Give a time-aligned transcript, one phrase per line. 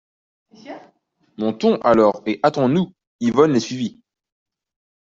[1.37, 2.91] Montons alors, et hâtons-nous!
[3.19, 4.01] Yvonne les suivit.